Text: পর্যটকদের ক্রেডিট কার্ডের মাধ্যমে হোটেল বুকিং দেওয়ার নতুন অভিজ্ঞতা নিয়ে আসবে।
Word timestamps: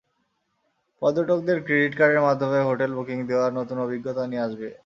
পর্যটকদের 1.01 1.57
ক্রেডিট 1.65 1.93
কার্ডের 1.99 2.25
মাধ্যমে 2.27 2.59
হোটেল 2.67 2.91
বুকিং 2.97 3.17
দেওয়ার 3.29 3.51
নতুন 3.59 3.77
অভিজ্ঞতা 3.85 4.23
নিয়ে 4.27 4.45
আসবে। 4.47 4.67